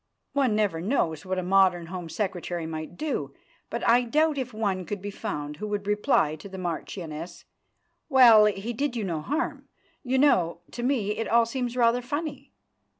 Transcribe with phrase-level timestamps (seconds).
[0.33, 3.35] One never knows what a modern Home Secretary might do,
[3.69, 7.45] but I doubt if one could be found who would reply to the marchioness:
[8.09, 9.67] "Well, he did you no harm.
[10.01, 12.51] You know, to me it all seems rather funny."